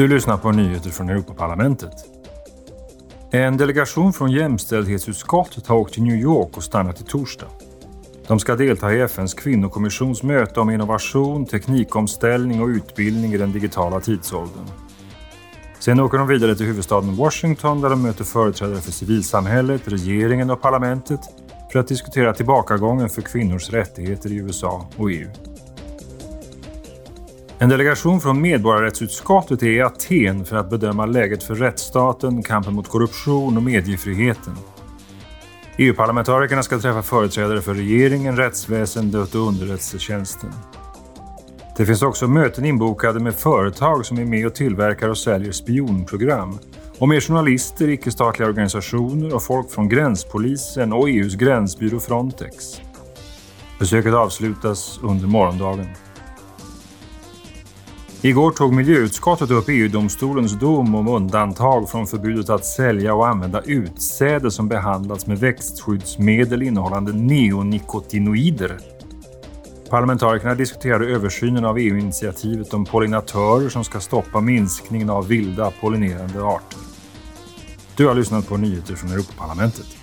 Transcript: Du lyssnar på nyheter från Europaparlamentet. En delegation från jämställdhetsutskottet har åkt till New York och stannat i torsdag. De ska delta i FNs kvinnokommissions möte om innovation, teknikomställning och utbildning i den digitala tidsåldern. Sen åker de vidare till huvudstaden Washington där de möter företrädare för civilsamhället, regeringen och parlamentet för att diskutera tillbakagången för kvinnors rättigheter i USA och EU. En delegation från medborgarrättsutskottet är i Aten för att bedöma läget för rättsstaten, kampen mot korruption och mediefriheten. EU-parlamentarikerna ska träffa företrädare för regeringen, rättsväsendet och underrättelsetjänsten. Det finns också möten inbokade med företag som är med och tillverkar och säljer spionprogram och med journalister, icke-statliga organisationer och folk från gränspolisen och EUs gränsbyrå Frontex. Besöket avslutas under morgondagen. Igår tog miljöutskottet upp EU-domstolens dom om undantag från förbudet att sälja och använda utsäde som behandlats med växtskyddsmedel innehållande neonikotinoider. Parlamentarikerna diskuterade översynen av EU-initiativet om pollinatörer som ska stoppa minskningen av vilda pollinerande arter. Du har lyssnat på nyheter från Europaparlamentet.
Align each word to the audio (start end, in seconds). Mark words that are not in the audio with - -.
Du 0.00 0.08
lyssnar 0.08 0.36
på 0.36 0.52
nyheter 0.52 0.90
från 0.90 1.08
Europaparlamentet. 1.08 1.92
En 3.30 3.56
delegation 3.56 4.12
från 4.12 4.30
jämställdhetsutskottet 4.30 5.66
har 5.66 5.76
åkt 5.76 5.94
till 5.94 6.02
New 6.02 6.16
York 6.16 6.56
och 6.56 6.62
stannat 6.62 7.00
i 7.00 7.04
torsdag. 7.04 7.46
De 8.26 8.38
ska 8.38 8.56
delta 8.56 8.94
i 8.94 9.00
FNs 9.00 9.34
kvinnokommissions 9.34 10.22
möte 10.22 10.60
om 10.60 10.70
innovation, 10.70 11.46
teknikomställning 11.46 12.62
och 12.62 12.66
utbildning 12.66 13.32
i 13.32 13.36
den 13.36 13.52
digitala 13.52 14.00
tidsåldern. 14.00 14.66
Sen 15.78 16.00
åker 16.00 16.18
de 16.18 16.28
vidare 16.28 16.54
till 16.54 16.66
huvudstaden 16.66 17.16
Washington 17.16 17.80
där 17.80 17.90
de 17.90 18.02
möter 18.02 18.24
företrädare 18.24 18.80
för 18.80 18.92
civilsamhället, 18.92 19.88
regeringen 19.88 20.50
och 20.50 20.62
parlamentet 20.62 21.20
för 21.72 21.78
att 21.78 21.88
diskutera 21.88 22.34
tillbakagången 22.34 23.08
för 23.08 23.22
kvinnors 23.22 23.70
rättigheter 23.70 24.32
i 24.32 24.36
USA 24.36 24.88
och 24.96 25.10
EU. 25.10 25.28
En 27.62 27.68
delegation 27.68 28.20
från 28.20 28.40
medborgarrättsutskottet 28.40 29.62
är 29.62 29.66
i 29.66 29.82
Aten 29.82 30.44
för 30.44 30.56
att 30.56 30.70
bedöma 30.70 31.06
läget 31.06 31.42
för 31.42 31.54
rättsstaten, 31.54 32.42
kampen 32.42 32.74
mot 32.74 32.88
korruption 32.88 33.56
och 33.56 33.62
mediefriheten. 33.62 34.56
EU-parlamentarikerna 35.78 36.62
ska 36.62 36.78
träffa 36.78 37.02
företrädare 37.02 37.60
för 37.60 37.74
regeringen, 37.74 38.36
rättsväsendet 38.36 39.34
och 39.34 39.48
underrättelsetjänsten. 39.48 40.52
Det 41.76 41.86
finns 41.86 42.02
också 42.02 42.28
möten 42.28 42.64
inbokade 42.64 43.20
med 43.20 43.34
företag 43.34 44.06
som 44.06 44.18
är 44.18 44.24
med 44.24 44.46
och 44.46 44.54
tillverkar 44.54 45.08
och 45.08 45.18
säljer 45.18 45.52
spionprogram 45.52 46.58
och 46.98 47.08
med 47.08 47.22
journalister, 47.22 47.88
icke-statliga 47.88 48.48
organisationer 48.48 49.34
och 49.34 49.42
folk 49.42 49.70
från 49.70 49.88
gränspolisen 49.88 50.92
och 50.92 51.08
EUs 51.08 51.34
gränsbyrå 51.34 52.00
Frontex. 52.00 52.80
Besöket 53.78 54.14
avslutas 54.14 55.00
under 55.02 55.26
morgondagen. 55.26 55.86
Igår 58.22 58.50
tog 58.50 58.72
miljöutskottet 58.72 59.50
upp 59.50 59.64
EU-domstolens 59.68 60.58
dom 60.58 60.94
om 60.94 61.08
undantag 61.08 61.90
från 61.90 62.06
förbudet 62.06 62.50
att 62.50 62.64
sälja 62.64 63.14
och 63.14 63.28
använda 63.28 63.60
utsäde 63.60 64.50
som 64.50 64.68
behandlats 64.68 65.26
med 65.26 65.38
växtskyddsmedel 65.38 66.62
innehållande 66.62 67.12
neonikotinoider. 67.12 68.78
Parlamentarikerna 69.90 70.54
diskuterade 70.54 71.06
översynen 71.06 71.64
av 71.64 71.78
EU-initiativet 71.78 72.74
om 72.74 72.84
pollinatörer 72.84 73.68
som 73.68 73.84
ska 73.84 74.00
stoppa 74.00 74.40
minskningen 74.40 75.10
av 75.10 75.28
vilda 75.28 75.72
pollinerande 75.80 76.44
arter. 76.44 76.78
Du 77.96 78.06
har 78.06 78.14
lyssnat 78.14 78.48
på 78.48 78.56
nyheter 78.56 78.94
från 78.94 79.12
Europaparlamentet. 79.12 79.99